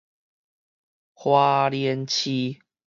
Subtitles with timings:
[1.13, 2.59] 花蓮市